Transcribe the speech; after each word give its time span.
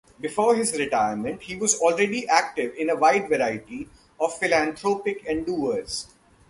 Before 0.19 0.55
his 0.55 0.75
retirement, 0.79 1.43
he 1.43 1.55
was 1.55 1.77
already 1.77 2.27
active 2.27 2.73
in 2.75 2.89
a 2.89 2.95
wide 2.95 3.29
variety 3.29 3.87
of 4.19 4.35
philanthropic 4.35 5.23
endeavors. 5.27 6.07